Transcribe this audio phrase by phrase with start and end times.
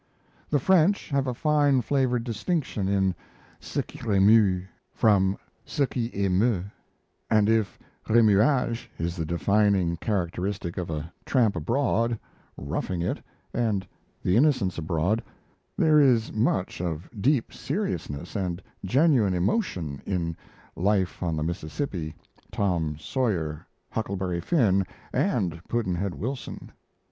[0.49, 3.13] The French have a fine flavoured distinction in
[3.59, 6.65] ce qui remue from ce qui emeut;
[7.29, 7.77] and if
[8.09, 12.17] remuage is the defining characteristic of 'A Tramp Abroad',
[12.57, 13.21] 'Roughing It',
[13.53, 13.85] and
[14.23, 15.21] 'The Innocents Abroad',
[15.77, 20.35] there is much of deep seriousness and genuine emotion in
[20.75, 22.15] 'Life on the Mississippi',
[22.51, 24.83] 'Tom Sawyer', 'Huckleberry Finn',
[25.13, 26.71] and 'Pudd'nhead Wilson'.